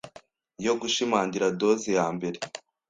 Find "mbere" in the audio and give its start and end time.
2.15-2.37